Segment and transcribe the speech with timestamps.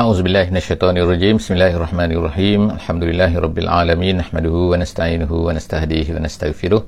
[0.00, 1.04] A'udzubillahi minasyaitonir.
[1.36, 2.72] Bismillahirrahmanirrahim.
[2.72, 4.24] Alhamdulillahirabbil alamin.
[4.24, 6.80] Nahmaduhu wa nasta'inuhu wa nastahdihi wa nastaghfiruh.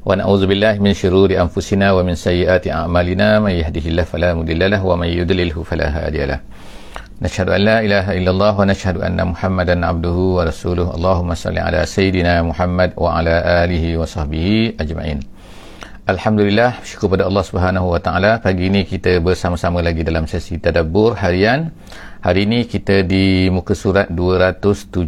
[0.00, 3.44] Wa na'udzubillahi min syururi anfusina wa min sayyiati a'malina.
[3.44, 6.40] May yahdihillahu fala mudhillalah wa may yudlilhu fala hadiyalah.
[7.20, 10.96] Nashhadu an la ilaha illallah wa nashhadu anna Muhammadan abduhu wa rasuluh.
[10.96, 15.20] Allahumma salli ala sayidina Muhammad wa ala alihi wa sahbihi ajma'in.
[16.06, 18.38] Alhamdulillah, syukur pada Allah Subhanahu wa taala.
[18.38, 21.74] Pagi ini kita bersama-sama lagi dalam sesi tadabbur harian
[22.26, 24.98] Hari ini kita di muka surat 274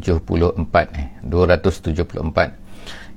[0.94, 1.18] eh.
[1.26, 1.98] 274.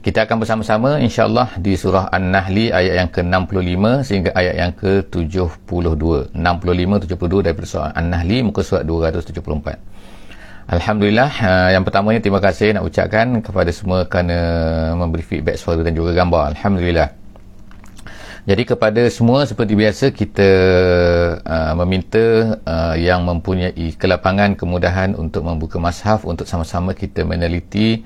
[0.02, 6.34] Kita akan bersama-sama insya-Allah di surah An-Nahl ayat yang ke-65 sehingga ayat yang ke-72.
[6.34, 9.78] 65 72 daripada surah An-Nahl muka surat 274.
[10.66, 14.40] Alhamdulillah uh, yang pertamanya terima kasih nak ucapkan kepada semua kerana
[14.98, 16.58] memberi feedback suara dan juga gambar.
[16.58, 17.21] Alhamdulillah
[18.42, 20.50] jadi kepada semua seperti biasa kita
[21.46, 28.02] uh, meminta uh, yang mempunyai kelapangan kemudahan untuk membuka mushaf untuk sama-sama kita meneliti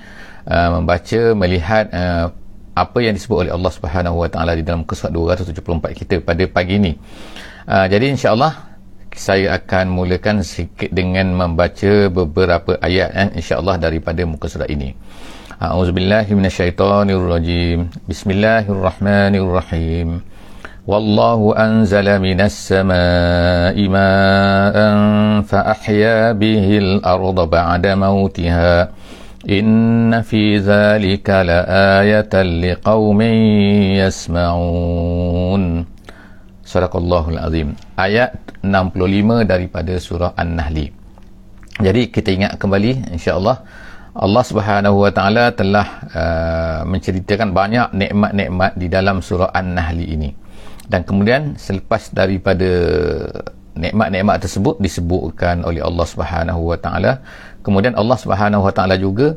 [0.48, 2.30] uh, membaca melihat uh,
[2.76, 6.76] apa yang disebut oleh Allah Subhanahu Wa Taala di dalam muka 274 kita pada pagi
[6.76, 7.00] ini.
[7.66, 8.76] Uh, jadi insya-Allah
[9.16, 14.92] saya akan mulakan sikit dengan membaca beberapa ayat eh, insya-Allah daripada muka surat ini.
[15.56, 17.96] A'udzubillahi minasyaitonirrajim.
[18.12, 20.35] Bismillahirrahmanirrahim.
[20.87, 24.77] والله أنزل من السماء ماء
[25.43, 28.75] فأحيا به الأرض بعد موتها
[29.51, 33.21] إن في ذلك لآية لقوم
[34.03, 35.63] يسمعون
[36.65, 38.31] صدق الله العظيم ayat
[38.65, 40.93] 65 daripada surah An-Nahl
[41.81, 43.65] jadi kita ingat kembali insya-Allah
[44.11, 50.35] Allah Subhanahu Wa Taala telah uh, menceritakan banyak nikmat-nikmat di dalam surah An-Nahl ini.
[50.86, 52.72] Dan kemudian selepas daripada
[53.76, 57.12] nikmat-nikmat tersebut disebutkan oleh Allah Subhanahu Wa Taala,
[57.62, 59.36] kemudian Allah Subhanahu Wa Taala juga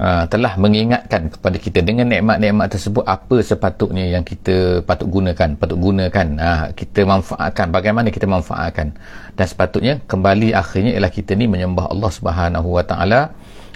[0.00, 5.76] uh, telah mengingatkan kepada kita dengan nikmat-nikmat tersebut apa sepatutnya yang kita patut gunakan, patut
[5.76, 8.96] gunakan, uh, kita manfaatkan, bagaimana kita manfaatkan.
[9.36, 13.20] Dan sepatutnya kembali akhirnya ialah kita ni menyembah Allah Subhanahu Wa Taala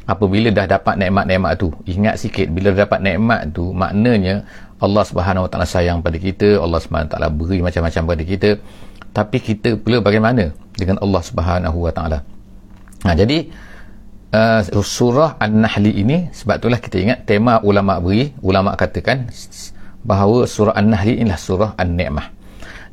[0.09, 4.41] apabila dah dapat nikmat-nikmat tu ingat sikit bila dapat nikmat tu maknanya
[4.79, 8.51] Allah Subhanahu Wa Taala sayang pada kita Allah Subhanahu Wa Taala beri macam-macam pada kita
[9.13, 12.19] tapi kita pula bagaimana dengan Allah Subhanahu Wa Taala
[13.03, 13.51] nah jadi
[14.35, 19.31] uh, surah An-Nahl ini sebab itulah kita ingat tema ulama beri ulama katakan
[20.03, 22.27] bahawa surah An-Nahl inilah surah An-Ni'mah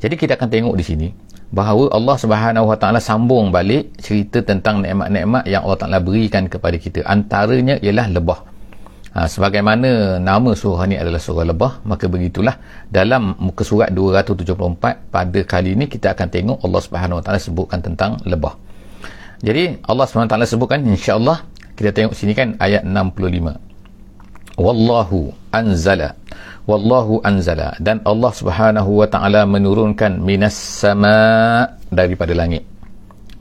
[0.02, 1.08] jadi kita akan tengok di sini
[1.56, 6.76] bahawa Allah Subhanahu Wa Taala sambung balik cerita tentang nikmat-nikmat yang Allah Taala berikan kepada
[6.76, 7.06] kita.
[7.08, 8.40] Antaranya ialah lebah.
[9.16, 12.60] Ha, sebagaimana nama surah ini adalah surah lebah, maka begitulah
[12.92, 17.80] dalam muka surat 274 pada kali ini kita akan tengok Allah Subhanahu Wa Taala sebutkan
[17.80, 18.60] tentang lebah.
[19.40, 21.48] Jadi Allah Subhanahu Wa Taala sebutkan insya-Allah
[21.80, 24.60] kita tengok sini kan ayat 65.
[24.60, 26.16] Wallahu anzala
[26.66, 31.14] wallahu anzala dan Allah Subhanahu wa taala menurunkan minas sama
[31.94, 32.66] daripada langit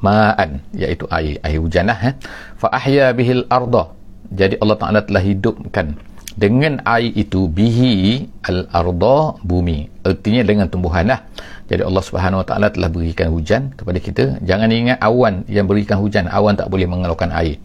[0.05, 2.15] ma'an iaitu air air hujan lah eh?
[2.61, 3.89] fa ahya bihil arda
[4.35, 5.95] jadi Allah taala telah hidupkan
[6.35, 9.87] dengan air itu bihi al arda bumi.
[10.03, 11.23] Artinya dengan tumbuhan lah.
[11.71, 14.25] Jadi Allah Subhanahu wa taala telah berikan hujan kepada kita.
[14.43, 16.27] Jangan ingat awan yang berikan hujan.
[16.27, 17.63] Awan tak boleh mengeluarkan air.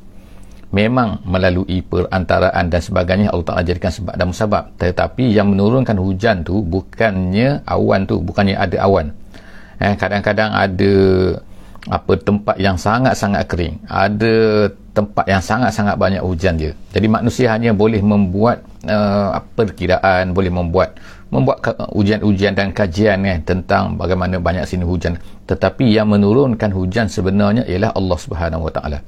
[0.70, 6.46] Memang melalui perantaraan dan sebagainya Allah Ta'ala jadikan sebab dan musabab tetapi yang menurunkan hujan
[6.46, 8.22] tu bukannya awan tu.
[8.22, 9.10] Bukannya ada awan.
[9.82, 10.94] Eh, kadang-kadang ada
[11.88, 13.80] apa tempat yang sangat-sangat kering.
[13.88, 16.76] Ada tempat yang sangat-sangat banyak hujan dia.
[16.92, 21.62] Jadi manusia hanya boleh membuat uh, perkiraan boleh membuat membuat
[21.94, 25.16] ujian-ujian dan kajian eh, tentang bagaimana banyak sini hujan.
[25.46, 29.00] Tetapi yang menurunkan hujan sebenarnya ialah Allah Subhanahu Wa Ta'ala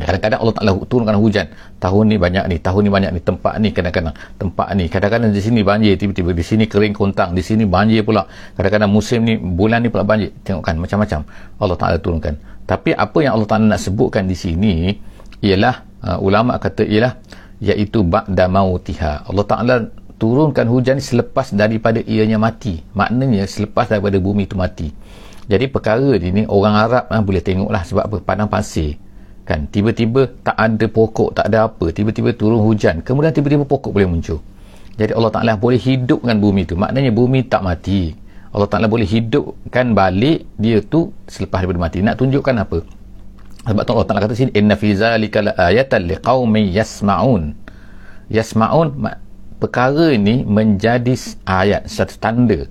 [0.00, 1.46] Kadang-kadang Allah Ta'ala turunkan hujan.
[1.76, 4.16] Tahun ni banyak ni, tahun ni banyak ni, tempat ni kadang-kadang.
[4.40, 8.24] Tempat ni, kadang-kadang di sini banjir, tiba-tiba di sini kering kontang, di sini banjir pula.
[8.56, 10.32] Kadang-kadang musim ni, bulan ni pula banjir.
[10.40, 11.20] Tengokkan, macam-macam.
[11.60, 12.34] Allah Ta'ala turunkan.
[12.64, 14.96] Tapi apa yang Allah Ta'ala nak sebutkan di sini,
[15.44, 15.74] ialah,
[16.06, 17.20] uh, ulama' kata ialah,
[17.60, 19.28] iaitu ba'da mautiha.
[19.28, 19.74] Allah Ta'ala
[20.16, 22.80] turunkan hujan ni selepas daripada ianya mati.
[22.96, 24.88] Maknanya, selepas daripada bumi itu mati.
[25.50, 28.16] Jadi perkara ni, orang Arab ha, boleh tengoklah sebab apa?
[28.22, 28.96] Padang pasir
[29.50, 29.66] kan?
[29.66, 31.90] Tiba-tiba tak ada pokok tak ada apa.
[31.90, 33.02] Tiba-tiba turun hujan.
[33.02, 34.38] Kemudian tiba-tiba pokok boleh muncul.
[34.94, 36.78] Jadi Allah Ta'ala boleh hidupkan bumi tu.
[36.78, 38.14] Maknanya bumi tak mati.
[38.54, 41.98] Allah Ta'ala boleh hidupkan balik dia tu selepas daripada mati.
[41.98, 42.78] Nak tunjukkan apa?
[43.66, 47.58] Sebab tu Allah Ta'ala kata sini inna fi zalika la ayatan liqaumin yasma'un.
[48.30, 48.88] Yasma'un
[49.58, 51.12] perkara ini menjadi
[51.44, 52.70] ayat satu tanda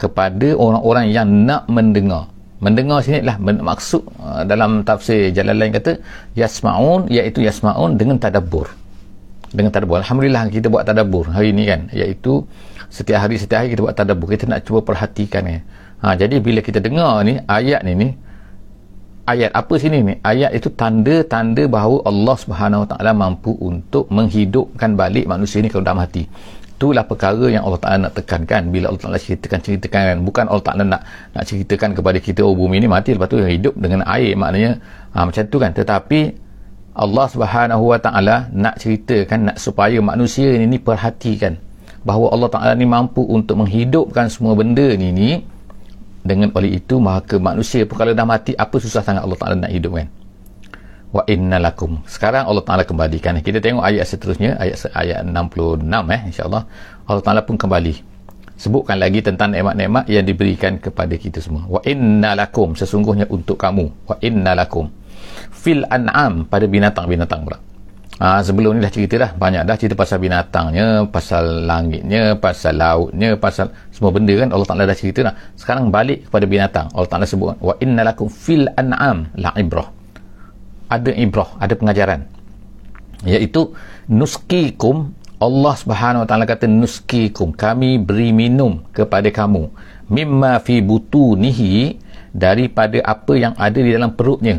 [0.00, 5.96] kepada orang-orang yang nak mendengar mendengar sini lah maksud uh, dalam tafsir jalan lain kata
[6.36, 8.68] yasmaun iaitu yasmaun dengan tadabbur.
[9.50, 9.98] Dengan tadabbur.
[10.04, 11.88] Alhamdulillah kita buat tadabbur hari ni kan.
[11.90, 12.44] Iaitu
[12.92, 14.28] setiap hari setiap hari kita buat tadabbur.
[14.30, 15.58] Kita nak cuba perhatikan ya.
[16.04, 18.08] ha, jadi bila kita dengar ni ayat ni ni
[19.26, 20.14] ayat apa sini ni?
[20.22, 25.82] Ayat itu tanda-tanda bahawa Allah Subhanahu Wa Taala mampu untuk menghidupkan balik manusia ni kalau
[25.82, 26.28] dah mati
[26.80, 28.72] itulah perkara yang Allah Ta'ala nak tekankan.
[28.72, 31.04] Bila Allah Ta'ala ceritakan ceritakan kan bukan Allah Ta'ala nak
[31.36, 34.80] nak ceritakan kepada kita oh bumi ni mati lepas tu hidup dengan air maknanya
[35.12, 35.76] ha, macam tu kan.
[35.76, 36.20] Tetapi
[36.96, 41.60] Allah Subhanahu Wa Ta'ala nak ceritakan nak supaya manusia ni, ni perhatikan
[42.00, 45.30] bahawa Allah Ta'ala ni mampu untuk menghidupkan semua benda ni ni.
[46.24, 49.68] Dengan oleh itu maka manusia pun kalau dah mati apa susah sangat Allah Ta'ala nak
[49.68, 50.08] hidupkan
[51.10, 51.98] wa inna lakum.
[52.06, 53.34] Sekarang Allah Ta'ala kembalikan.
[53.42, 55.82] Kita tengok ayat seterusnya ayat ayat 66
[56.14, 56.62] eh insyaAllah.
[57.10, 57.94] Allah Ta'ala pun kembali.
[58.60, 61.64] Sebutkan lagi tentang nikmat-nikmat yang diberikan kepada kita semua.
[61.66, 64.06] Wa inna lakum sesungguhnya untuk kamu.
[64.06, 64.86] Wa inna lakum.
[65.50, 67.58] Fil an'am pada binatang-binatang pula.
[68.20, 69.32] Ha, sebelum ni dah cerita dah.
[69.32, 74.52] Banyak dah cerita pasal binatangnya pasal langitnya pasal lautnya pasal semua benda kan.
[74.52, 75.34] Allah Ta'ala dah cerita dah.
[75.56, 76.86] Sekarang balik kepada binatang.
[76.92, 79.32] Allah Ta'ala sebut wa inna lakum fil an'am.
[79.40, 79.99] La'ibrah
[80.90, 82.26] ada ibrah, ada pengajaran.
[83.22, 83.72] Iaitu
[84.10, 89.70] nuskikum Allah Subhanahu Wa Taala kata nuskikum kami beri minum kepada kamu.
[90.10, 91.96] Mimma fi butunihi
[92.34, 94.58] daripada apa yang ada di dalam perutnya.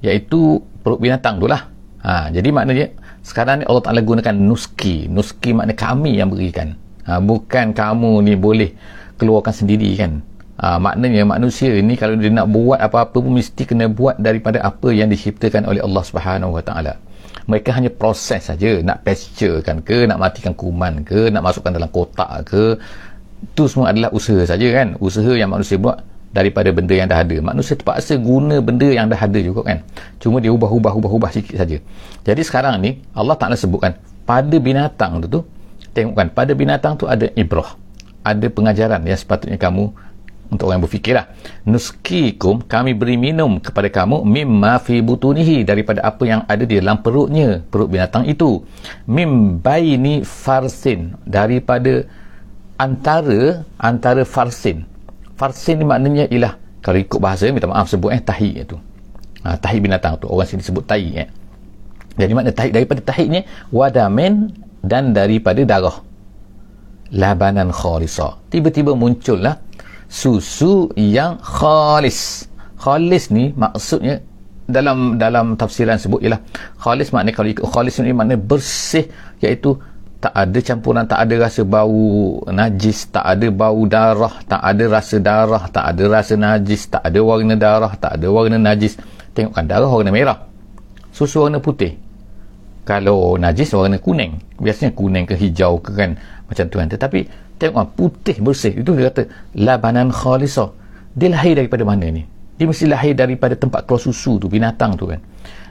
[0.00, 1.68] Iaitu perut binatang tu lah.
[2.04, 2.94] Ha, jadi maknanya
[3.24, 6.76] sekarang ni Allah Ta'ala gunakan nuski nuski makna kami yang berikan.
[7.08, 8.70] Ha, bukan kamu ni boleh
[9.18, 10.20] keluarkan sendiri kan
[10.54, 14.94] Ha, maknanya manusia ini kalau dia nak buat apa-apa pun mesti kena buat daripada apa
[14.94, 16.94] yang diciptakan oleh Allah Subhanahu Wa Taala.
[17.50, 21.90] Mereka hanya proses saja nak pasture kan ke, nak matikan kuman ke, nak masukkan dalam
[21.90, 22.78] kotak ke.
[23.44, 24.94] Itu semua adalah usaha saja kan.
[25.02, 26.00] Usaha yang manusia buat
[26.34, 27.36] daripada benda yang dah ada.
[27.42, 29.78] Manusia terpaksa guna benda yang dah ada juga kan.
[30.22, 31.82] Cuma dia ubah-ubah-ubah-ubah sikit saja.
[32.22, 35.40] Jadi sekarang ni Allah Taala sebutkan pada binatang tu tu
[35.92, 37.78] tengokkan pada binatang tu ada ibrah.
[38.24, 39.92] Ada pengajaran yang sepatutnya kamu
[40.54, 41.26] untuk orang yang berfikirlah.
[41.66, 47.02] Nuskikum kami beri minum kepada kamu mimma fi butunihi daripada apa yang ada di dalam
[47.02, 48.62] perutnya perut binatang itu.
[49.10, 52.06] Mim baini farsin daripada
[52.78, 54.86] antara antara farsin.
[55.34, 58.76] Farsin ni maknanya ialah kalau ikut bahasa minta maaf sebut eh tahi itu
[59.42, 61.28] ha, tahi binatang tu orang sini sebut tahi eh.
[62.20, 63.42] jadi makna tahi daripada tahiknya
[63.72, 64.52] wadamen
[64.84, 66.04] dan daripada darah.
[67.14, 68.36] Labanan khalisa.
[68.52, 69.56] Tiba-tiba muncullah
[70.14, 72.46] susu yang khalis.
[72.78, 74.22] Khalis ni maksudnya
[74.64, 76.40] dalam dalam tafsiran sebut ialah
[76.80, 79.04] khalis maknanya kalau ikut khalis ni maknanya bersih
[79.44, 79.76] iaitu
[80.24, 85.20] tak ada campuran tak ada rasa bau najis tak ada bau darah tak ada rasa
[85.20, 88.96] darah tak ada rasa najis tak ada warna darah tak ada warna najis.
[89.34, 90.38] Tengokkan darah warna merah
[91.14, 91.94] susu warna putih.
[92.84, 94.40] Kalau najis warna kuning.
[94.60, 96.16] Biasanya kuning ke hijau ke kan
[96.48, 96.88] macam tu kan.
[96.88, 97.20] Tetapi
[97.60, 98.74] tengok putih bersih.
[98.74, 99.28] Itu dia kata
[99.58, 100.70] labanan khalisa.
[101.14, 102.26] Dia lahir daripada mana ni?
[102.58, 105.18] Dia mesti lahir daripada tempat keluar susu tu binatang tu kan?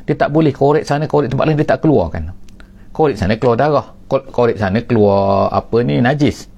[0.04, 2.32] Dia tak boleh korek sana korek tempat lain dia tak keluar kan?
[2.92, 6.53] Korek sana keluar darah korek sana keluar apa ni najis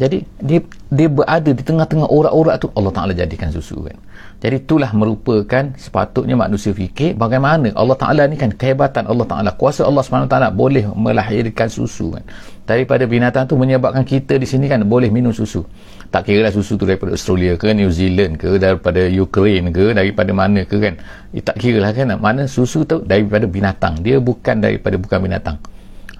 [0.00, 4.00] jadi dia dia berada di tengah-tengah orak-orak tu Allah Ta'ala jadikan susu kan?
[4.40, 9.52] Jadi itulah merupakan sepatutnya manusia fikir bagaimana Allah Ta'ala ni kan kehebatan Allah Ta'ala.
[9.52, 12.24] Kuasa Allah SWT boleh melahirkan susu kan?
[12.64, 15.68] Daripada binatang tu menyebabkan kita di sini kan boleh minum susu.
[16.08, 20.32] Tak kira lah susu tu daripada Australia ke New Zealand ke daripada Ukraine ke daripada
[20.32, 20.96] mana ke kan?
[21.36, 22.08] Eh, tak kira lah kan?
[22.16, 24.00] Mana susu tu daripada binatang.
[24.00, 25.60] Dia bukan daripada bukan binatang.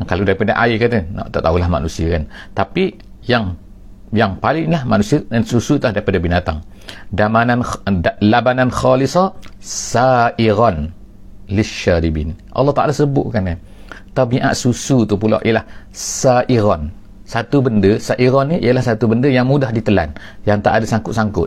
[0.04, 2.28] Kalau daripada air kata tak tahulah manusia kan?
[2.52, 3.56] Tapi yang
[4.10, 6.58] yang palinglah manusia dan susu tak daripada binatang.
[7.14, 7.62] Damanan
[8.18, 10.90] labanan khalisa sa'iran
[11.46, 12.34] lisyaribin.
[12.54, 13.58] Allah Ta'ala sebutkan kan
[14.14, 15.62] tabiat susu tu pula ialah
[15.94, 16.90] sa'iran.
[17.22, 20.10] Satu benda sa'iran ni ialah satu benda yang mudah ditelan
[20.42, 21.46] yang tak ada sangkut-sangkut.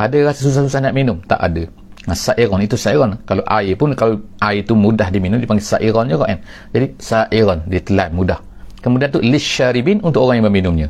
[0.00, 1.20] Ada rasa susah-susah nak minum?
[1.28, 1.68] Tak ada.
[2.08, 3.20] Nah, sa'iran itu sa'iran.
[3.28, 6.40] Kalau air pun kalau air itu mudah diminum dipanggil sa'iran juga kan.
[6.72, 8.40] Jadi sa'iran ditelan mudah.
[8.80, 10.88] Kemudian tu lisyaribin untuk orang yang meminumnya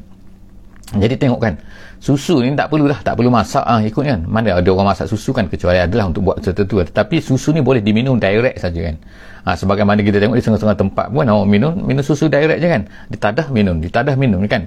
[0.93, 1.55] jadi tengok kan
[2.03, 4.21] susu ni tak perlu dah tak perlu masak ah ikut kan.
[4.27, 7.81] Mana ada orang masak susu kan kecuali adalah untuk buat tertentu tetapi susu ni boleh
[7.81, 8.97] diminum direct saja kan.
[9.43, 12.83] Ha, sebagaimana kita tengok di setengah-setengah tempat pun orang minum minum susu direct je kan.
[13.09, 14.67] Ditadah minum ditadah minum kan.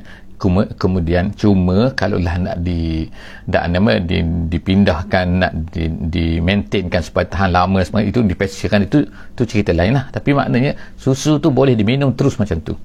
[0.79, 3.07] Kemudian cuma kalau lah nak di
[3.47, 4.19] tak nama di,
[4.51, 9.03] dipindahkan nak di, di maintainkan supaya tahan lama semua itu dipesikan itu
[9.35, 10.07] tu cerita lain lah.
[10.07, 12.75] Tapi maknanya susu tu boleh diminum terus macam tu.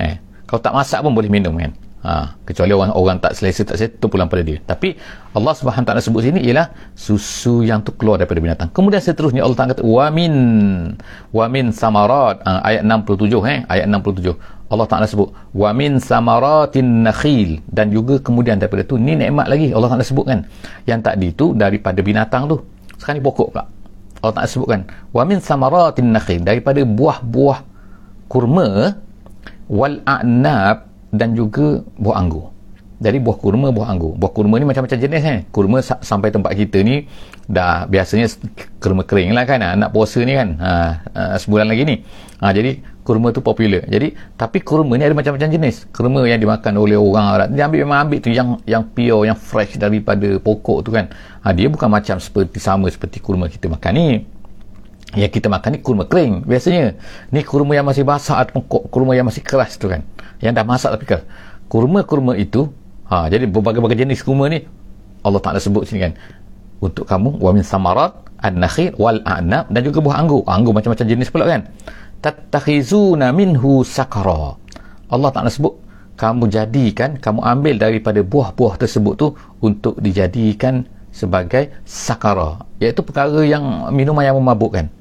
[0.00, 0.16] Eh,
[0.48, 1.72] kalau tak masak pun boleh minum kan
[2.04, 4.60] ha, kecuali orang orang tak selesa tak selesa tu pulang pada dia.
[4.60, 4.94] Tapi
[5.32, 8.68] Allah taala sebut sini ialah susu yang tu keluar daripada binatang.
[8.70, 10.32] Kemudian seterusnya Allah Taala kata wa min
[11.32, 12.44] wa min samarat.
[12.44, 13.58] Ha, ayat 67 eh?
[13.66, 14.30] Ayat 67
[14.70, 17.64] Allah Taala sebut wa min samaratin nakhil.
[17.66, 20.46] Dan juga kemudian daripada tu ni nikmat lagi Allah Taala sebutkan
[20.86, 22.60] yang tadi tu daripada binatang tu.
[23.00, 23.64] Sekarang ni pokok pula.
[24.22, 24.80] Allah Taala sebutkan
[25.10, 26.46] wa min samaratin nakhil.
[26.46, 27.58] Daripada buah-buah
[28.30, 28.94] kurma
[29.66, 32.50] wal a'nab dan juga buah anggur.
[32.94, 34.14] Dari buah kurma buah anggur.
[34.14, 37.04] Buah kurma ni macam-macam jenis kan kurma sampai tempat kita ni
[37.44, 38.30] dah biasanya
[38.80, 40.56] kurma kering lah kan nak puasa ni kan.
[40.58, 40.70] Ha,
[41.12, 41.96] ha, sebulan lagi ni.
[42.38, 43.84] Ha, jadi kurma tu popular.
[43.90, 45.90] Jadi tapi kurma ni ada macam-macam jenis.
[45.90, 49.74] Kurma yang dimakan oleh orang dia ambil memang ambil tu yang yang pure yang fresh
[49.76, 51.10] daripada pokok tu kan.
[51.44, 54.08] Ha, dia bukan macam seperti sama seperti kurma kita makan ni.
[55.18, 56.94] Yang kita makan ni kurma kering biasanya.
[57.34, 60.13] Ni kurma yang masih basah ataupun kurma yang masih keras tu kan
[60.44, 61.24] yang dah masak tapi
[61.72, 62.68] kurma-kurma itu
[63.08, 64.60] ha, jadi berbagai-bagai jenis kurma ni
[65.24, 66.12] Allah Ta'ala sebut sini kan.
[66.84, 68.12] Untuk kamu wa min samarat
[68.44, 70.44] an-nakhil wal a'nab dan juga buah anggur.
[70.44, 71.72] Anggur macam-macam jenis pula kan.
[72.20, 74.60] Tattakhizuna minhu sakara.
[75.08, 75.80] Allah Ta'ala sebut
[76.14, 79.32] kamu jadikan kamu ambil daripada buah-buah tersebut tu
[79.64, 82.60] untuk dijadikan sebagai sakara.
[82.78, 84.92] Iaitu perkara yang minuman yang memabukkan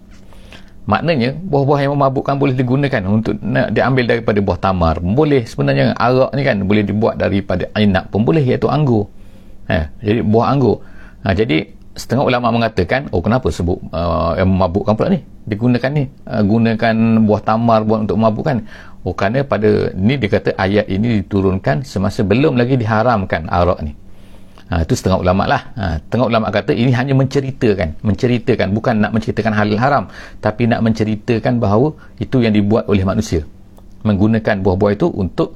[0.83, 4.99] maknanya buah-buah yang memabukkan boleh digunakan untuk nak diambil daripada buah tamar.
[4.99, 9.07] Boleh sebenarnya arak ni kan boleh dibuat daripada inap pun boleh iaitu anggur.
[9.71, 10.83] Eh, jadi buah anggur.
[11.23, 15.23] Ha, jadi setengah ulama mengatakan oh kenapa sebut uh, yang memabukkan pula ni?
[15.47, 18.67] Digunakan ni uh, gunakan buah tamar buat untuk memabukkan.
[19.07, 24.02] Oh kerana pada ni dia kata ayat ini diturunkan semasa belum lagi diharamkan arak ni
[24.74, 25.62] Ha, itu setengah ulama lah.
[25.77, 28.01] Ha, setengah ulama kata ini hanya menceritakan.
[28.01, 28.74] Menceritakan.
[28.74, 30.03] Bukan nak menceritakan halal haram.
[30.42, 33.46] Tapi nak menceritakan bahawa itu yang dibuat oleh manusia.
[34.01, 35.53] Menggunakan buah-buah itu untuk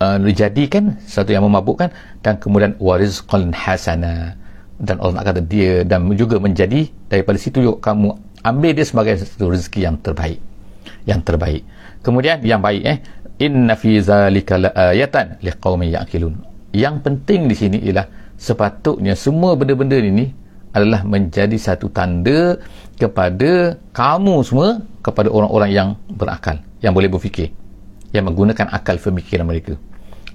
[0.00, 1.92] uh, dijadikan satu yang memabukkan.
[2.24, 4.32] Dan kemudian warizqan hasana.
[4.80, 8.16] Dan Allah nak kata dia dan juga menjadi daripada situ yuk kamu
[8.48, 10.40] ambil dia sebagai satu rezeki yang terbaik.
[11.04, 11.62] Yang terbaik.
[12.00, 12.98] Kemudian yang baik eh.
[13.44, 16.32] Inna fi zalika la'ayatan liqawmi ya'kilun.
[16.72, 20.28] Yang penting di sini ialah sepatutnya semua benda-benda ini
[20.76, 22.60] adalah menjadi satu tanda
[23.00, 27.48] kepada kamu semua kepada orang-orang yang berakal yang boleh berfikir
[28.12, 29.74] yang menggunakan akal pemikiran mereka.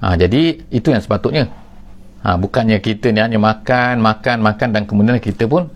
[0.03, 1.47] Ha, jadi itu yang sepatutnya.
[2.25, 5.71] Ha, bukannya kita ni hanya makan makan makan dan kemudian kita pun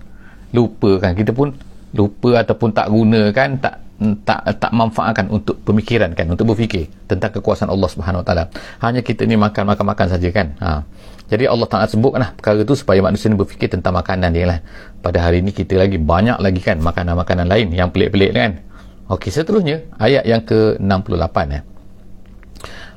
[0.52, 1.56] lupa kan kita pun
[1.96, 3.80] lupa ataupun tak gunakan tak
[4.28, 8.44] tak tak manfaatkan untuk pemikiran kan untuk berfikir tentang kekuasaan Allah Subhanahu Wa Taala.
[8.84, 10.48] Hanya kita ni makan makan makan saja kan?
[10.60, 10.84] Ha
[11.32, 14.60] jadi Allah Ta'ala sebutkanlah perkara itu supaya manusia ni berfikir tentang makanan dia lah.
[15.00, 18.60] Pada hari ini kita lagi banyak lagi kan makanan-makanan lain yang pelik-pelik kan.
[19.08, 21.64] Okey, seterusnya ayat yang ke-68 eh.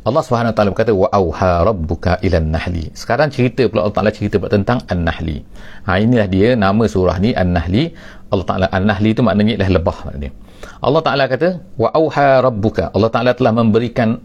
[0.06, 2.94] Allah Subhanahu Wa Taala berkata wa auha rabbuka ila nahli.
[2.94, 5.42] Sekarang cerita pula Allah Taala cerita pula tentang an-nahli.
[5.82, 7.90] Ha inilah dia nama surah ni an-nahli.
[8.30, 10.30] Allah Taala an-nahli itu maknanya ialah lebah maknanya.
[10.78, 12.94] Allah Taala kata wa auha rabbuka.
[12.94, 14.22] Allah Taala telah memberikan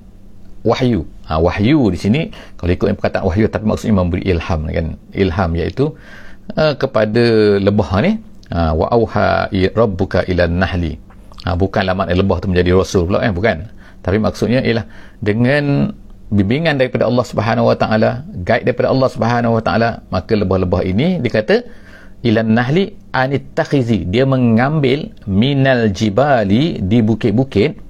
[0.62, 1.06] wahyu.
[1.28, 2.22] Ha, wahyu di sini
[2.58, 4.88] kalau ikut perkataan wahyu tapi maksudnya memberi ilham kan.
[5.14, 5.86] Ilham iaitu
[6.58, 7.24] uh, kepada
[7.58, 8.12] lebah ni
[8.54, 10.98] uh, wa auha rabbuka ila nahli.
[11.46, 13.66] Ha, bukanlah makna lebah tu menjadi rasul pula eh bukan.
[14.02, 14.86] Tapi maksudnya ialah
[15.22, 15.94] dengan
[16.32, 21.22] bimbingan daripada Allah Subhanahu Wa Taala, guide daripada Allah Subhanahu Wa Taala, maka lebah-lebah ini
[21.22, 21.62] dikata
[22.22, 27.82] ila nahli anittakhizi dia mengambil minal jibali di bukit-bukit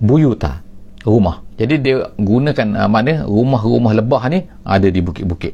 [0.00, 0.60] buyuta
[1.04, 1.40] rumah.
[1.56, 5.52] Jadi dia gunakan uh, mana rumah-rumah lebah ni ada di bukit-bukit.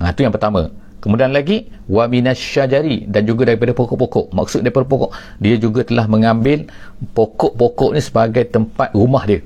[0.00, 0.72] Ha, itu yang pertama.
[0.98, 4.34] Kemudian lagi wa minasyajari dan juga daripada pokok-pokok.
[4.34, 6.66] Maksud daripada pokok dia juga telah mengambil
[7.14, 9.40] pokok-pokok ni sebagai tempat rumah dia.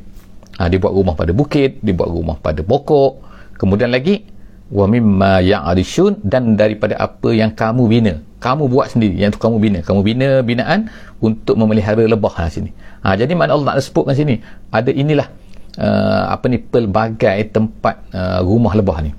[0.56, 3.20] Ha, dia buat rumah pada bukit dia buat rumah pada pokok.
[3.60, 4.26] Kemudian lagi
[4.72, 8.14] wa mimma ya'rishun dan daripada apa yang kamu bina.
[8.40, 9.78] Kamu buat sendiri yang tu kamu bina.
[9.84, 10.88] Kamu bina binaan
[11.20, 12.72] untuk memelihara lebah lah sini.
[13.04, 14.40] Ha, jadi mana Allah nak sebutkan sini?
[14.72, 15.28] Ada inilah
[15.76, 19.12] uh, apa ni pelbagai tempat uh, rumah lebah ni.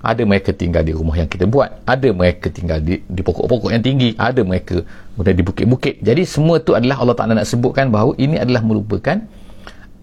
[0.00, 1.84] Ada mereka tinggal di rumah yang kita buat.
[1.84, 4.16] Ada mereka tinggal di, di pokok-pokok yang tinggi.
[4.16, 4.84] Ada mereka
[5.16, 5.94] kemudian di bukit-bukit.
[6.00, 9.20] Jadi semua tu adalah Allah Ta'ala nak sebutkan bahawa ini adalah merupakan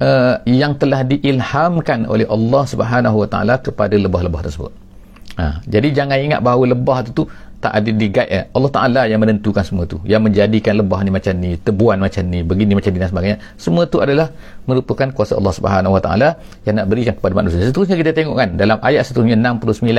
[0.01, 4.86] uh, yang telah diilhamkan oleh Allah Subhanahu Wa Ta'ala kepada lebah-lebah tersebut
[5.37, 7.23] ha, jadi jangan ingat bahawa lebah tu, tu
[7.57, 8.41] tak ada di guide ya.
[8.53, 9.97] Allah Ta'ala yang menentukan semua tu.
[10.05, 13.37] Yang menjadikan lebah ni macam ni tebuan macam ni begini macam ni dan sebagainya.
[13.57, 14.29] Semua tu adalah
[14.69, 16.29] merupakan kuasa Allah Subhanahu Wa Ta'ala
[16.69, 17.65] yang nak berikan kepada manusia.
[17.65, 19.89] Seterusnya kita tengok kan dalam ayat seterusnya 69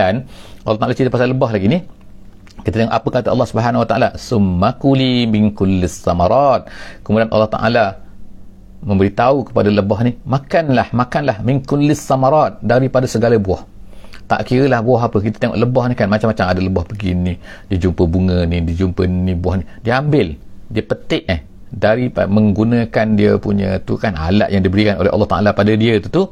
[0.63, 1.79] Allah Ta'ala cerita pasal lebah lagi ni.
[2.63, 4.09] Kita tengok apa kata Allah Subhanahu Wa Ta'ala?
[4.15, 6.71] Summakuli min kullis samarat.
[7.03, 7.85] Kemudian Allah Ta'ala
[8.87, 13.67] memberitahu kepada lebah ni makanlah makanlah min kullis samarat daripada segala buah
[14.29, 15.17] tak kira lah buah apa.
[15.25, 16.45] Kita tengok lebah ni kan macam-macam.
[16.53, 17.35] Ada lebah pergi ni
[17.73, 19.65] dia jumpa bunga ni dia jumpa ni buah ni.
[19.83, 20.37] Dia ambil
[20.69, 25.51] dia petik eh dari menggunakan dia punya tu kan alat yang diberikan oleh Allah Taala
[25.57, 26.23] pada dia tu tu.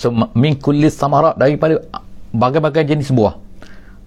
[0.00, 1.76] So min kulli samarat daripada
[2.32, 3.36] bagai-bagai jenis buah.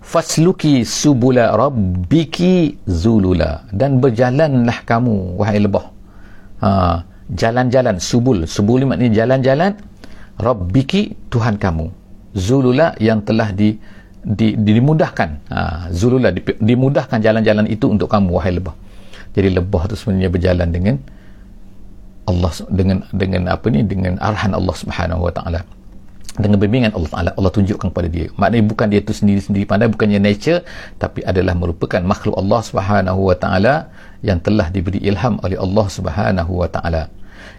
[0.05, 3.65] Fasluki subula rabbiki zulula.
[3.73, 5.85] Dan berjalanlah kamu wahai lebah.
[6.61, 7.01] Ha,
[7.33, 8.45] jalan-jalan subul.
[8.45, 9.73] Subul maknanya jalan-jalan.
[10.35, 12.04] Rabbiki Tuhan kamu
[12.35, 13.79] zulula yang telah di,
[14.21, 15.29] di, di dimudahkan.
[15.49, 15.59] Ha,
[15.95, 18.75] zulula di, dimudahkan jalan-jalan itu untuk kamu wahai lebah.
[19.35, 20.95] Jadi lebah tu sebenarnya berjalan dengan
[22.27, 23.83] Allah dengan dengan apa ni?
[23.87, 25.59] Dengan arahan Allah Subhanahu Wa Taala.
[26.35, 27.31] Dengan bimbingan Allah Taala.
[27.35, 28.27] Allah tunjukkan kepada dia.
[28.35, 30.63] Maknanya bukan dia tu sendiri-sendiri pandai bukannya nature
[30.99, 33.75] tapi adalah merupakan makhluk Allah Subhanahu Wa Taala
[34.23, 37.11] yang telah diberi ilham oleh Allah Subhanahu Wa Taala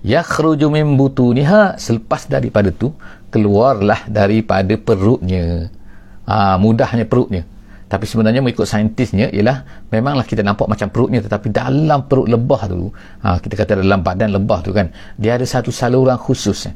[0.07, 1.76] yakhruju min butuniha.
[1.76, 2.95] Selepas daripada tu
[3.31, 5.69] keluarlah daripada perutnya.
[6.26, 7.45] Ha, mudahnya perutnya.
[7.87, 9.62] Tapi sebenarnya mengikut saintisnya ialah
[9.95, 12.90] memanglah kita nampak macam perutnya tetapi dalam perut lebah tu
[13.23, 14.90] ha, kita kata dalam badan lebah tu kan.
[15.14, 16.66] Dia ada satu saluran khusus.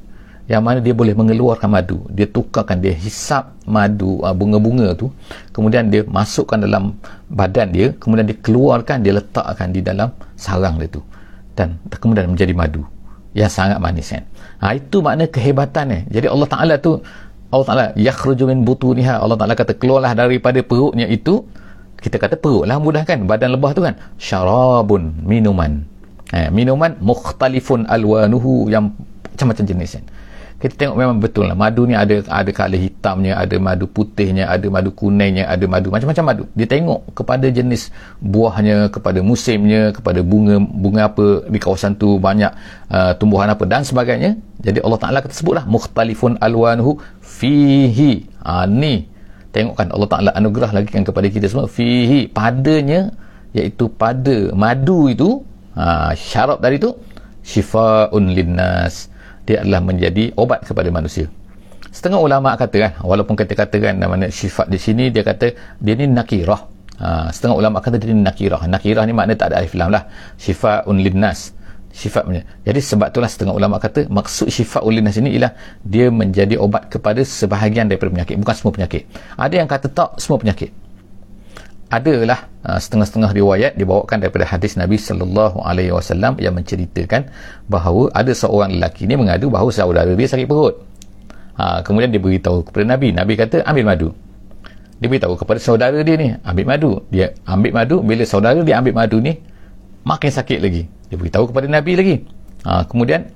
[0.47, 2.07] Yang mana dia boleh mengeluarkan madu.
[2.15, 5.11] Dia tukarkan dia hisap madu ha, bunga-bunga tu.
[5.51, 6.95] Kemudian dia masukkan dalam
[7.27, 7.91] badan dia.
[7.99, 11.03] Kemudian dia keluarkan dia letakkan di dalam sarang dia tu.
[11.59, 12.87] Dan kemudian menjadi madu
[13.37, 14.25] yang sangat manis kan?
[14.61, 16.03] Ha, itu makna kehebatan eh.
[16.11, 17.01] jadi Allah Ta'ala tu
[17.51, 19.19] Allah Ta'ala yakhruju min butuniha.
[19.19, 21.43] Allah Ta'ala kata keluarlah daripada perutnya itu.
[22.01, 23.29] Kita kata perut lah mudah kan?
[23.29, 23.99] Badan lebah tu kan?
[24.17, 25.85] Syarabun minuman.
[26.33, 28.95] Eh, minuman mukhtalifun alwanuhu yang
[29.35, 30.05] macam-macam jenis kan
[30.61, 31.57] kita tengok memang betul lah.
[31.57, 36.25] Madu ni ada ada color hitamnya ada madu putihnya ada madu kuningnya ada madu macam-macam
[36.29, 36.45] madu.
[36.53, 37.89] Dia tengok kepada jenis
[38.21, 42.53] buahnya kepada musimnya kepada bunga bunga apa di kawasan tu banyak
[42.93, 44.37] uh, tumbuhan apa dan sebagainya.
[44.61, 48.29] Jadi Allah Ta'ala kata sebutlah mukhtalifun alwanuhu fihi.
[48.45, 49.09] Ha, ni.
[49.57, 52.29] Tengok kan Allah Ta'ala anugerah lagi kan kepada kita semua fihi.
[52.29, 53.17] Padanya
[53.57, 55.41] iaitu pada madu itu
[55.73, 56.93] ha, syarat dari itu
[57.41, 59.10] syifa'un linnas
[59.51, 61.27] dia adalah menjadi obat kepada manusia
[61.91, 65.51] setengah ulama kata kan walaupun kita katakan nama sifat di sini dia kata
[65.83, 66.61] dia ni nakirah
[67.03, 70.07] ha, setengah ulama kata dia ni nakirah nakirah ni makna tak ada alif lam lah
[70.39, 71.59] syifa'un linnas
[71.91, 72.43] sifat punya.
[72.63, 77.21] Jadi sebab itulah setengah ulama kata maksud sifat ulinas ini ialah dia menjadi obat kepada
[77.27, 79.03] sebahagian daripada penyakit, bukan semua penyakit.
[79.35, 80.71] Ada yang kata tak semua penyakit.
[81.91, 87.27] Adalah uh, setengah-setengah riwayat dibawakan daripada hadis Nabi sallallahu alaihi wasallam yang menceritakan
[87.67, 90.79] bahawa ada seorang lelaki ni mengadu bahawa saudara dia sakit perut.
[91.59, 93.11] Ha, kemudian dia beritahu kepada Nabi.
[93.11, 94.09] Nabi kata ambil madu.
[95.03, 96.93] Dia beritahu kepada saudara dia ni ambil madu.
[97.11, 99.43] Dia ambil madu bila saudara dia ambil madu ni
[100.05, 102.17] makin sakit lagi dia beritahu kepada Nabi lagi
[102.65, 103.29] ha, kemudian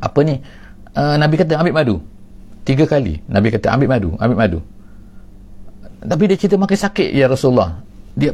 [0.00, 0.40] apa ni
[0.96, 1.96] uh, Nabi kata ambil madu
[2.64, 4.58] tiga kali Nabi kata ambil madu ambil madu
[6.04, 7.80] tapi dia cerita makin sakit ya Rasulullah.
[8.14, 8.30] Dia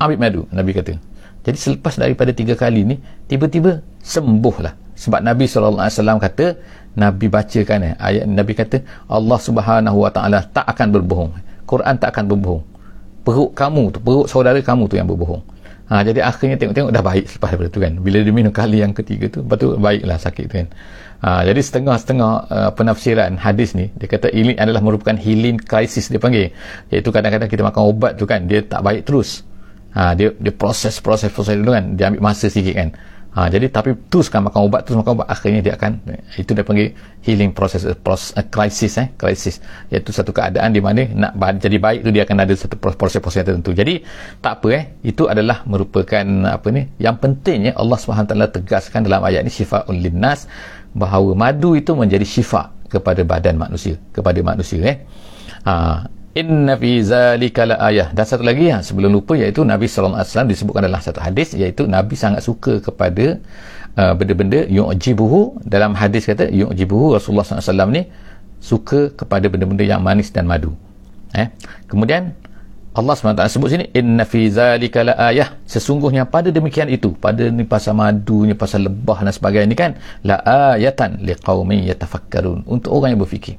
[0.00, 0.96] ambil madu Nabi kata.
[1.44, 2.96] Jadi selepas daripada tiga kali ni
[3.28, 6.58] tiba-tiba sembuh lah sebab Nabi SAW kata
[6.98, 11.30] Nabi bacakan eh, ayat Nabi kata Allah Subhanahu Wa Taala tak akan berbohong.
[11.68, 12.64] Quran tak akan berbohong.
[13.22, 15.44] Perut kamu tu perut saudara kamu tu yang berbohong.
[15.88, 17.92] Ha, jadi akhirnya tengok-tengok dah baik selepas daripada tu kan.
[17.96, 20.68] Bila dia minum kali yang ketiga tu, lepas tu baiklah sakit tu kan.
[21.18, 26.22] Ha, jadi setengah-setengah uh, penafsiran hadis ni, dia kata ini adalah merupakan healing crisis dia
[26.22, 26.54] panggil.
[26.94, 29.42] Iaitu kadang-kadang kita makan ubat tu kan, dia tak baik terus.
[29.98, 32.94] Ha, dia dia proses proses proses dulu kan, dia ambil masa sikit kan.
[33.38, 36.00] Ha, jadi tapi teruskan makan ubat terus makan ubat akhirnya dia akan
[36.40, 36.90] itu dia panggil
[37.22, 42.02] healing process, process uh, crisis eh crisis iaitu satu keadaan di mana nak jadi baik
[42.02, 43.76] tu dia akan ada satu proses-proses tertentu.
[43.76, 44.00] Jadi
[44.40, 49.44] tak apa eh itu adalah merupakan apa ni yang pentingnya Allah SWT tegaskan dalam ayat
[49.44, 50.50] ni syifaul linnas
[50.94, 54.96] bahawa madu itu menjadi syifa kepada badan manusia kepada manusia eh.
[55.66, 58.08] Ha, inna fi zalika la ayah.
[58.14, 61.52] Dan satu lagi yang sebelum lupa iaitu Nabi sallallahu alaihi wasallam disebutkan dalam satu hadis
[61.52, 63.42] iaitu Nabi sangat suka kepada
[63.98, 65.60] uh, benda-benda yu'jibuhu.
[65.66, 68.02] Dalam hadis kata yu'jibuhu Rasulullah sallallahu alaihi wasallam ni
[68.58, 70.74] suka kepada benda-benda yang manis dan madu
[71.34, 71.50] eh?
[71.86, 72.34] Kemudian
[72.98, 77.62] Allah SWT sebut sini inna fi zalika la ayah sesungguhnya pada demikian itu pada ni
[77.62, 79.94] pasal madu ni pasal lebah dan sebagainya kan
[80.26, 80.42] la
[80.74, 82.66] ayatan liqaumin yatafakkarun.
[82.66, 83.54] Untuk orang yang berfikir.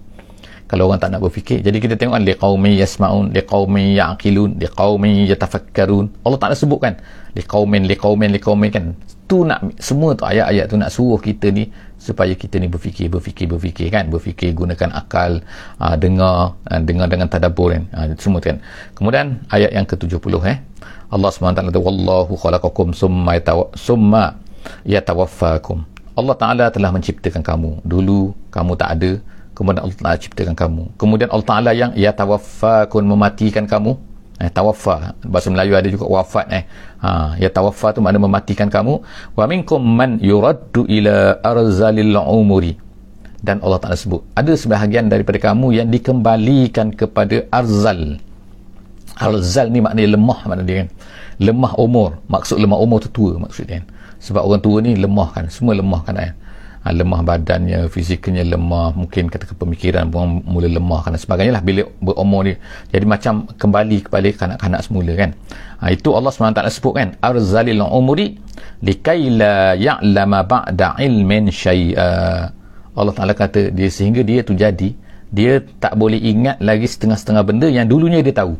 [0.67, 6.11] Kalau orang tak nak berfikir jadi kita tengok kan liqaumi yasmaun liqaumi yaqilun liqaumi yatafakkarun.
[6.27, 6.93] Allah tak ada sebutkan
[7.39, 8.91] liqaumin liqaumin liqaumin kan
[9.29, 11.69] tu nak semua tu ayat-ayat tu nak suruh kita ni
[12.01, 14.09] supaya kita ni berfikir berfikir berfikir kan?
[14.09, 15.45] Berfikir gunakan akal
[15.77, 17.83] aa, ah, dengar aa, ah, dengar dengan tadabbur kan?
[17.93, 18.57] Aa, semua tu kan?
[18.97, 20.57] Kemudian ayat yang ke-70 eh?
[21.13, 24.37] Allah SWT kata wallahu khalaqakum summa yatawa, summa
[24.85, 25.85] yatawaffakum.
[26.13, 27.79] Allah Ta'ala telah menciptakan kamu.
[27.87, 29.11] Dulu kamu tak ada
[29.59, 30.83] kemudian Allah Ta'ala ciptakan kamu.
[30.95, 33.99] Kemudian Allah Ta'ala yang ya tawaffa kun mematikan kamu
[34.39, 35.13] eh, tawaffa.
[35.27, 36.63] Bahasa Melayu ada juga wafat eh.
[37.03, 39.03] Ha, ya tawaffa tu makna mematikan kamu.
[39.35, 42.73] Wa minkum man yuraddu ila arzalil umuri.
[43.39, 48.19] Dan Allah Ta'ala sebut ada sebahagian daripada kamu yang dikembalikan kepada arzal.
[49.15, 50.89] Arzal ni maknanya lemah makna dia kan.
[51.39, 52.19] Lemah umur.
[52.27, 53.85] Maksud lemah umur tu tua maksud dia kan.
[54.19, 56.35] Sebab orang tua ni lemah kan semua lemah kan eh?
[56.83, 61.83] Ha, lemah badannya fizikalnya lemah mungkin kata pemikiran pun mula lemah kan sebagainya lah bila
[61.99, 62.55] berumur ni
[62.91, 65.31] jadi macam kembali kepada kanak-kanak semula kan.
[65.79, 68.39] Ha, itu Allah SWT sebut kan arzalil umuri
[68.83, 72.51] likai la ya'lama ba'da ilmin syai'a.
[72.99, 74.91] Allah Ta'ala kata dia sehingga dia tu jadi
[75.29, 78.59] dia tak boleh ingat lagi setengah-setengah benda yang dulunya dia tahu.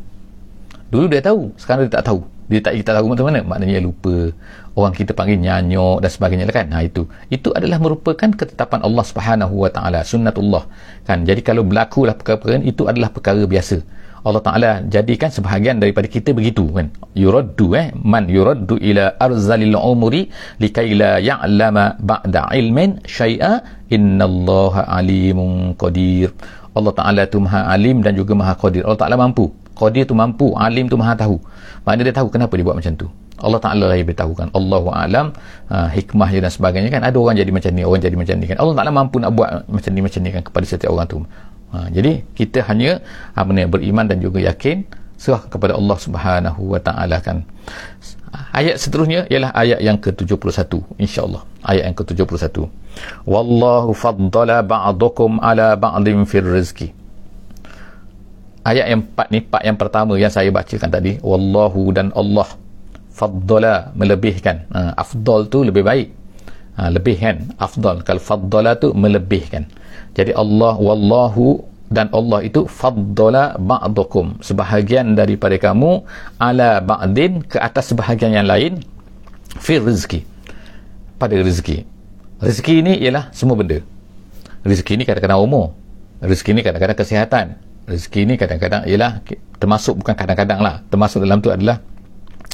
[0.90, 3.40] Dulu dia tahu sekarang dia tak tahu dia tak kita tahu macam mana.
[3.46, 4.34] Maknanya lupa.
[4.74, 6.68] Orang kita panggil nyanyok dan sebagainya lah kan.
[6.74, 7.06] Ha, itu.
[7.30, 10.66] Itu adalah merupakan ketetapan Allah subhanahu wa ta'ala sunnatullah.
[11.06, 11.30] Kan?
[11.30, 13.78] Jadi kalau berlaku lah perkara-perkara itu adalah perkara biasa.
[14.20, 16.92] Allah Ta'ala jadikan sebahagian daripada kita begitu kan?
[17.16, 17.96] Yuraddu eh?
[17.96, 20.28] Man yuraddu ila arzalil umuri
[20.60, 26.36] likaila ya'lama ba'da ilmin syai'a innallaha alimun qadir.
[26.76, 28.84] Allah Ta'ala tu maha alim dan juga maha qadir.
[28.84, 29.48] Allah Ta'ala mampu.
[29.72, 31.40] Qadir tu mampu alim tu maha tahu
[31.90, 33.10] maknanya dia tahu kenapa dia buat macam tu?
[33.42, 35.34] Allah Ta'ala yang beritahu kan Allahu Alam.
[35.74, 37.02] Uh, hikmah dan sebagainya kan.
[37.02, 38.58] Ada orang jadi macam ni orang jadi macam ni kan.
[38.62, 41.18] Allah Ta'ala mampu nak buat macam ni macam ni kan kepada setiap orang tu.
[41.74, 43.02] Uh, jadi kita hanya
[43.34, 44.86] apa ni, beriman dan juga yakin
[45.18, 47.42] serah kepada Allah Subhanahu Wa Ta'ala kan.
[48.54, 50.70] Ayat seterusnya ialah ayat yang ke-71
[51.02, 51.42] insyaAllah.
[51.66, 52.70] Ayat yang ke-71.
[53.26, 56.99] Wallahu faddala ba'dukum ala ba'din fir rizki
[58.64, 61.18] ayat yang empat ni part yang pertama yang saya bacakan tadi.
[61.24, 62.48] Wallahu dan Allah
[63.12, 64.68] faddala melebihkan.
[64.72, 66.08] Ha, afdal tu lebih baik.
[66.80, 67.36] Ha, lebih kan?
[67.60, 68.04] Afdal.
[68.08, 69.68] Kalau faddala tu melebihkan.
[70.16, 74.40] Jadi Allah wallahu dan Allah itu faddala ba'dukum.
[74.46, 76.06] Sebahagian daripada kamu
[76.38, 78.80] ala ba'din ke atas sebahagian yang lain
[79.58, 80.24] fi rizki.
[81.20, 81.84] Pada rezeki
[82.40, 83.84] rezeki ini ialah semua benda.
[84.64, 85.76] Rezeki ini kadang-kadang umur.
[86.24, 87.46] Rezeki ini kadang-kadang kesihatan
[87.90, 89.26] rezeki ni kadang-kadang ialah
[89.58, 90.86] termasuk bukan kadang-kadang lah.
[90.94, 91.82] Termasuk dalam tu adalah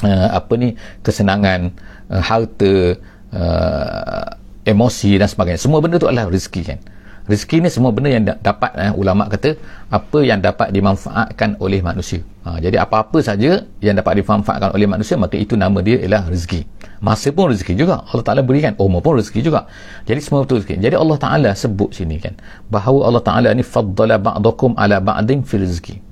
[0.02, 0.72] uh, apa ni
[1.04, 1.76] kesenangan
[2.08, 2.96] uh, harta
[3.36, 4.24] uh,
[4.64, 5.60] emosi dan sebagainya.
[5.60, 6.80] Semua benda tu adalah rezeki kan
[7.26, 9.58] rezeki ni semua benda yang dapat eh, ulama kata
[9.90, 12.22] apa yang dapat dimanfaatkan oleh manusia.
[12.46, 16.62] Ha, jadi apa-apa saja yang dapat dimanfaatkan oleh manusia maka itu nama dia ialah rezeki.
[17.02, 18.06] Masa pun rezeki juga.
[18.08, 19.66] Allah Ta'ala berikan umur pun rezeki juga.
[20.06, 22.38] Jadi semua betul rezeki jadi Allah Ta'ala sebut sini kan
[22.70, 26.05] bahawa Allah Ta'ala ni faddala ba'dakum ala ba'din fi rezeki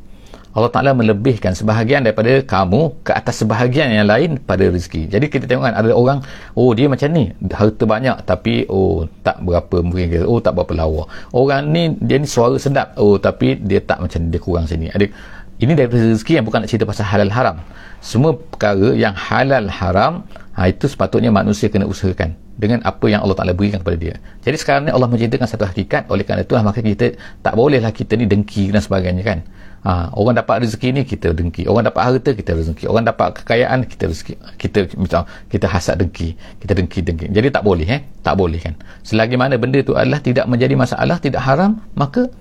[0.55, 5.11] Allah Ta'ala melebihkan sebahagian daripada kamu ke atas sebahagian yang lain pada rezeki.
[5.11, 6.23] Jadi kita tengok kan ada orang,
[6.55, 11.11] oh dia macam ni, harta banyak tapi oh tak berapa mungkin, oh tak berapa lawa.
[11.35, 14.95] Orang ni, dia ni suara sedap, oh tapi dia tak macam dia kurang sini.
[14.95, 15.11] Ada,
[15.59, 17.59] ini dari rezeki yang bukan nak cerita pasal halal haram.
[17.99, 20.23] Semua perkara yang halal haram,
[20.55, 24.14] ha, itu sepatutnya manusia kena usahakan dengan apa yang Allah Ta'ala berikan kepada dia
[24.47, 28.14] jadi sekarang ni Allah menceritakan satu hakikat oleh kerana itulah maka kita tak bolehlah kita
[28.14, 29.38] ni dengki dan sebagainya kan
[29.85, 31.68] ha, orang dapat rezeki ni kita dengki.
[31.68, 34.35] Orang dapat harta kita dengki orang dapat kekayaan kita rezeki.
[34.57, 36.35] Kita misal kita hasad dengki.
[36.59, 37.27] Kita dengki dengki.
[37.31, 38.01] Jadi tak boleh eh?
[38.25, 38.75] Tak boleh kan?
[39.05, 42.33] Selagi mana benda tu adalah tidak menjadi masalah tidak haram maka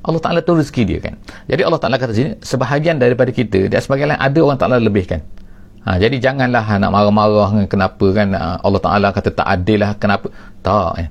[0.00, 1.14] Allah Ta'ala tu rezeki dia kan?
[1.44, 5.20] Jadi Allah Ta'ala kata sini sebahagian daripada kita dan sebagian lain ada orang Ta'ala lebihkan
[5.80, 8.36] Ha, jadi janganlah nak marah-marah kenapa kan?
[8.36, 9.96] Ha, Allah Ta'ala kata tak adil lah.
[9.96, 10.28] Kenapa?
[10.60, 11.08] Tak eh.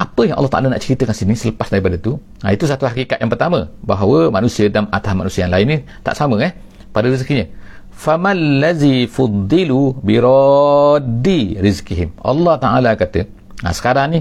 [0.00, 2.16] Apa yang Allah Ta'ala nak ceritakan sini selepas daripada tu?
[2.40, 3.68] Ha, itu satu hakikat yang pertama.
[3.84, 6.56] Bahawa manusia dan atas manusia yang lain ni tak sama eh?
[6.88, 7.44] Pada rezekinya.
[7.92, 13.28] Famal lazi fuddilu biraddi rizkihim Allah Ta'ala kata
[13.60, 14.20] ha, sekarang ni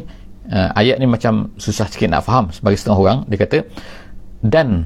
[0.52, 3.20] uh, ayat ni macam susah sikit nak faham sebagai setengah orang.
[3.32, 3.58] Dia kata
[4.44, 4.84] dan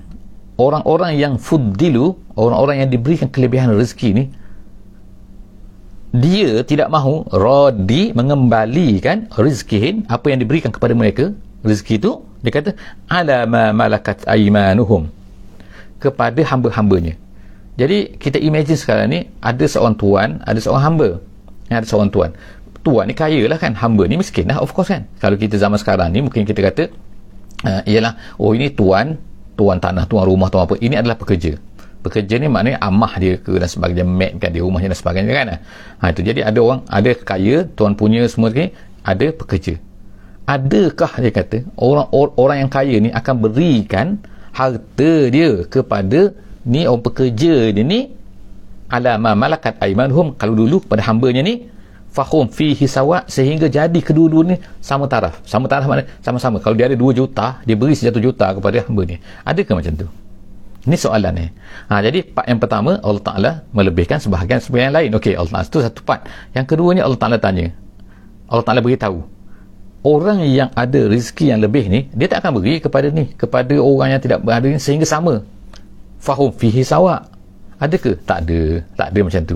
[0.61, 4.23] orang-orang yang fuddilu orang-orang yang diberikan kelebihan rezeki ni
[6.13, 11.33] dia tidak mahu rodi mengembalikan rizkihin apa yang diberikan kepada mereka.
[11.65, 12.11] Rezeki itu
[12.45, 12.71] dia kata
[13.09, 15.09] ala ma malakat aimanuhum
[15.97, 17.17] kepada hamba-hambanya.
[17.73, 21.09] Jadi kita imagine sekarang ni ada seorang tuan ada seorang hamba.
[21.73, 22.29] Ada seorang tuan.
[22.85, 25.09] Tuan ni kaya lah kan hamba ni miskin lah of course kan.
[25.17, 26.83] Kalau kita zaman sekarang ni mungkin kita kata
[27.65, 29.17] uh, ialah oh ini tuan
[29.57, 31.57] tuan tanah tuan rumah tuan apa ini adalah pekerja
[32.03, 35.47] pekerja ni maknanya amah dia ke dan sebagainya mat kan dia rumahnya dan sebagainya kan?
[36.03, 36.21] Ha, itu.
[36.29, 38.69] Jadi ada orang ada kaya tuan punya semua ni
[39.11, 39.79] ada pekerja.
[40.43, 42.07] Adakah dia kata orang
[42.43, 44.07] orang yang kaya ni akan berikan
[44.51, 46.35] harta dia kepada
[46.67, 48.11] ni orang pekerja dia ni?
[48.93, 51.65] Alama malakat aimanhum kalau dulu pada hambanya ni
[52.13, 55.41] fahum fihi sawa sehingga jadi kedua-dua ni sama taraf.
[55.49, 56.61] Sama taraf mana sama-sama.
[56.61, 59.17] Kalau dia ada 2 juta dia beri 1 juta kepada hamba ni.
[59.41, 60.07] Adakah macam tu
[60.83, 61.47] ini soalan ni.
[61.87, 65.09] Ha, jadi part yang pertama Allah Ta'ala melebihkan sebahagian sebahagian lain.
[65.15, 66.27] Ok Allah Ta'ala itu satu part.
[66.51, 67.71] Yang kedua ni Allah Ta'ala tanya.
[68.51, 69.23] Allah Ta'ala beritahu.
[70.03, 74.19] Orang yang ada rezeki yang lebih ni dia tak akan beri kepada ni kepada orang
[74.19, 75.39] yang tidak berada ni sehingga sama.
[76.19, 77.23] Fahum fihi sawa.
[77.79, 78.83] Adakah tak ada.
[78.99, 79.55] Tak ada macam tu.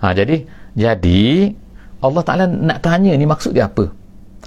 [0.00, 0.36] Ha, jadi
[0.72, 1.52] jadi
[2.00, 3.92] Allah Ta'ala nak tanya ni maksud dia apa?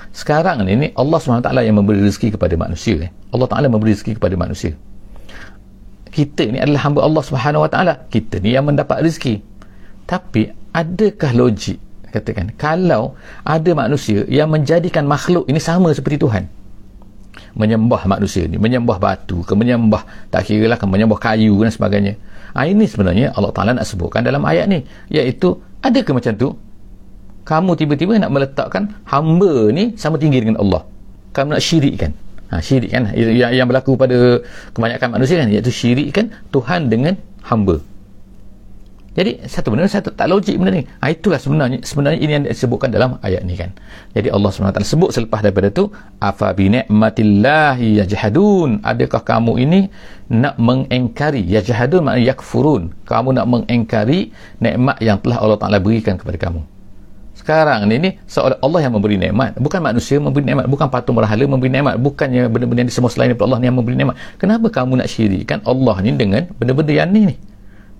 [0.09, 3.11] Sekarang ni, ni Allah SWT yang memberi rezeki kepada manusia eh.
[3.29, 4.73] Allah Ta'ala memberi rezeki kepada manusia
[6.09, 7.93] kita ni adalah hamba Allah Subhanahu Wa Ta'ala.
[8.09, 9.41] Kita ni yang mendapat rezeki.
[10.09, 11.77] Tapi adakah logik
[12.09, 13.13] katakan kalau
[13.45, 16.49] ada manusia yang menjadikan makhluk ini sama seperti Tuhan?
[17.53, 22.17] Menyembah manusia ni menyembah batu ke menyembah tak kira lah ke menyembah kayu dan sebagainya.
[22.57, 24.81] Ha, ini sebenarnya Allah Ta'ala nak sebutkan dalam ayat ni
[25.13, 25.53] iaitu
[25.85, 26.49] adakah macam tu?
[27.45, 30.85] Kamu tiba-tiba nak meletakkan hamba ni sama tinggi dengan Allah.
[31.33, 32.13] Kamu nak syirikkan
[32.49, 33.13] ha, syirik kan?
[33.13, 34.41] Yang, yang berlaku pada
[34.73, 35.49] kebanyakan manusia kan?
[35.49, 37.81] Iaitu syirikkan Tuhan dengan hamba.
[39.17, 40.83] Jadi satu benda satu tak logik benda ni.
[41.01, 43.73] Ha, itulah sebenarnya sebenarnya ini yang disebutkan dalam ayat ni kan?
[44.15, 45.91] Jadi Allah SWT sebut selepas daripada tu
[46.23, 48.79] afa bi ni'matillahi yajhadun?
[48.85, 49.79] Adakah kamu ini
[50.29, 52.95] nak mengengkari yajhadun maknanya yakfurun.
[53.03, 54.31] Kamu nak mengengkari
[54.61, 56.78] nikmat yang telah Allah Taala berikan kepada kamu
[57.49, 59.57] sekarang ni ni seolah Allah yang memberi nikmat.
[59.57, 63.49] Bukan manusia memberi nikmat bukan patung berhala memberi nikmat bukannya benda-benda yang semua selain daripada
[63.49, 64.13] Allah yang memberi nikmat.
[64.37, 67.35] Kenapa kamu nak syirikkan Allah ni dengan benda-benda yang ni ni?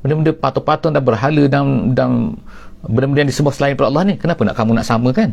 [0.05, 2.37] Benda-benda patung-patung dan berhala dan dan
[2.85, 5.29] benda-benda yang disembah selain daripada Allah ni kenapa nak kamu nak samakan?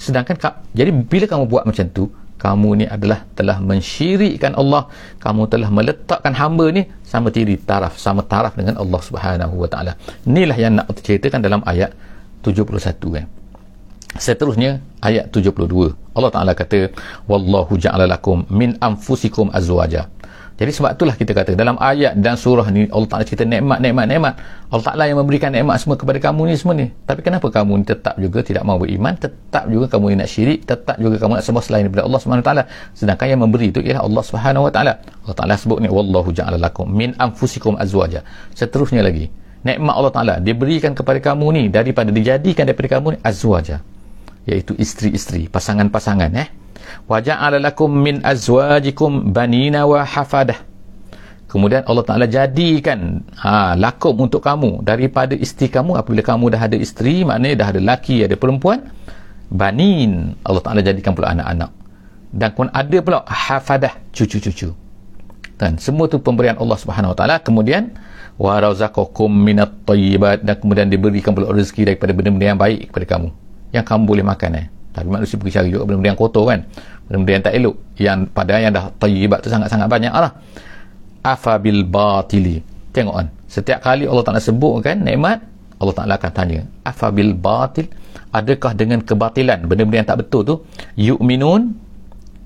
[0.00, 0.36] Sedangkan
[0.72, 2.08] jadi bila kamu buat macam tu
[2.40, 4.88] kamu ni adalah telah mensyirikkan Allah
[5.20, 10.00] kamu telah meletakkan hamba ni sama tiri taraf sama taraf dengan Allah Subhanahu wa taala.
[10.24, 11.92] Inilah yang nak ceritakan dalam ayat
[12.40, 13.28] 71 kan
[14.18, 15.94] Seterusnya ayat 72.
[16.18, 16.90] Allah Taala kata
[17.30, 20.10] wallahu ja'ala lakum min anfusikum azwaja.
[20.60, 24.04] Jadi sebab itulah kita kata dalam ayat dan surah ni Allah Taala cerita nikmat nikmat
[24.10, 24.34] nikmat.
[24.68, 26.92] Allah Taala yang memberikan nikmat semua kepada kamu ni semua ni.
[27.08, 30.68] Tapi kenapa kamu ni tetap juga tidak mau beriman, tetap juga kamu ni nak syirik,
[30.68, 32.62] tetap juga kamu nak sembah selain daripada Allah Subhanahu taala.
[32.92, 34.92] Sedangkan yang memberi itu ialah Allah Subhanahu wa taala.
[35.00, 38.20] Allah Taala sebut ni wallahu ja'ala lakum min anfusikum azwaja.
[38.52, 39.32] Seterusnya lagi
[39.64, 43.84] nikmat Allah Taala diberikan kepada kamu ni daripada dijadikan daripada kamu ni azwaja
[44.50, 46.48] iaitu isteri-isteri pasangan-pasangan eh?
[47.06, 50.58] Waja'ala lakum min azwajikum banina wa hafadah.
[51.50, 55.98] Kemudian Allah Taala jadikan ha lakum untuk kamu daripada isteri kamu.
[55.98, 58.90] Apabila kamu dah ada isteri maknanya dah ada laki ada perempuan
[59.50, 60.38] banin.
[60.46, 61.70] Allah Taala jadikan pula anak-anak.
[62.30, 64.70] Dan pun ada pula hafadah cucu-cucu.
[65.58, 67.36] Dan semua tu pemberian Allah Subhanahu Wa Taala.
[67.42, 67.98] Kemudian
[68.38, 73.28] wa razaqakum minat thayyibat dan kemudian diberikan pula rezeki daripada benda-benda yang baik kepada kamu
[73.70, 74.66] yang kamu boleh makan eh.
[74.90, 76.60] tapi manusia pergi cari juga benda-benda yang kotor kan.
[77.06, 77.76] Benda-benda yang tak elok.
[77.94, 80.10] Yang pada yang dah tayyibat tu sangat-sangat banyak.
[80.10, 80.32] Lah
[81.22, 82.58] afa bil batili.
[82.90, 83.26] Tengok kan.
[83.46, 85.42] Setiap kali Allah Ta'ala sebut kan nikmat
[85.78, 87.86] Allah Ta'ala akan tanya afa bil batil?
[88.30, 89.66] Adakah dengan kebatilan?
[89.66, 90.54] Benda-benda yang tak betul tu
[90.94, 91.74] yu'minun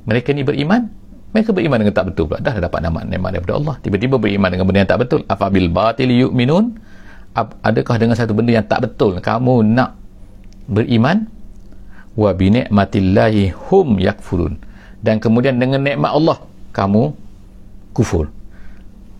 [0.05, 0.89] mereka ni beriman?
[1.35, 2.39] Mereka beriman dengan tak betul pula.
[2.39, 3.75] Dah dapat nama nikmat daripada Allah.
[3.83, 5.21] Tiba-tiba beriman dengan benda yang tak betul.
[5.27, 6.79] Afa bil batil yu'minun?
[7.35, 9.19] Adakah dengan satu benda yang tak betul?
[9.19, 9.99] Kamu nak
[10.67, 11.29] beriman
[12.15, 14.55] wa bi ni'matillahi hum yakfurun.
[15.05, 16.41] Dan kemudian dengan nikmat Allah
[16.73, 17.13] kamu
[17.93, 18.33] kufur.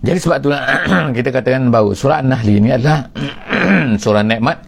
[0.05, 0.61] Jadi sebab itulah
[1.17, 3.09] kita katakan bahawa surah An-Nahl ini adalah
[4.03, 4.61] surah nikmat.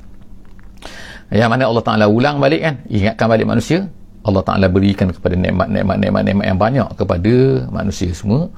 [1.32, 2.74] Yang mana Allah Taala ulang balik kan?
[2.86, 3.90] Ingatkan balik manusia.
[4.24, 7.34] Allah Taala berikan kepada nikmat-nikmat nikmat-nikmat yang banyak kepada
[7.68, 8.48] manusia semua.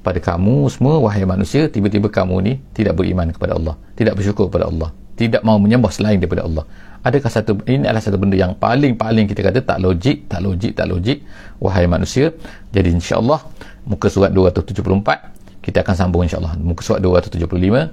[0.00, 4.72] Pada kamu semua wahai manusia tiba-tiba kamu ni tidak beriman kepada Allah tidak bersyukur kepada
[4.72, 6.64] Allah tidak mau menyembah selain daripada Allah
[7.00, 10.86] adakah satu ini adalah satu benda yang paling-paling kita kata tak logik tak logik tak
[10.88, 11.24] logik?
[11.60, 12.32] Wahai manusia
[12.72, 13.40] jadi insyaAllah
[13.88, 16.56] muka surat 274 kita akan sambung insyaAllah.
[16.56, 17.92] Muka surat 275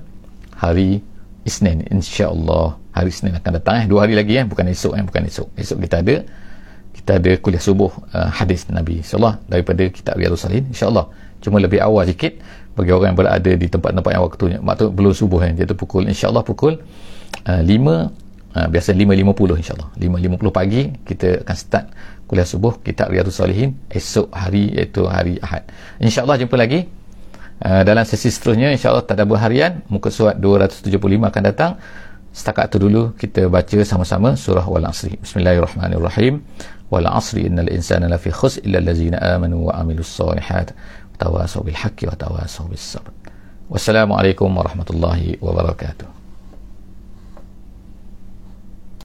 [0.56, 1.04] hari
[1.44, 2.80] Isnin insyaAllah.
[2.96, 3.86] Hari Isnin akan datang eh.
[3.86, 4.46] Dua hari lagi eh.
[4.48, 5.04] Bukan esok eh.
[5.04, 5.48] Bukan esok.
[5.60, 6.16] Esok kita ada
[6.98, 11.06] kita ada kuliah subuh uh, hadis Nabi insyaAllah daripada kitab Riyadus Salihin insyaAllah.
[11.44, 12.42] Cuma lebih awal sikit
[12.74, 15.52] bagi orang yang berada di tempat-tempat yang waktunya maksud belum subuh eh.
[15.56, 16.80] Iaitu pukul insyaAllah pukul
[17.46, 18.27] uh, 5
[18.58, 19.90] Ha, biasa 5.50 insyaAllah.
[20.02, 21.86] 5.50 pagi kita akan start
[22.26, 25.70] kuliah subuh kitab Riyadus Salihin esok hari iaitu hari Ahad.
[26.02, 26.90] insyaAllah jumpa lagi.
[27.62, 31.72] Uh, dalam sesi seterusnya insyaAllah tadabbur harian muka surat 275 akan datang.
[32.34, 36.42] Setakat itu dulu kita baca sama-sama surah wal asri bismillahirrahmanirrahim.
[36.90, 40.74] Wal asri innal insana lafi khus illa allazina amanu wa amilus salihat
[41.22, 43.14] tawasaw bil haqqi wa tawasaw bis sabr.
[43.70, 46.17] Wassalamualaikum warahmatullahi wabarakatuh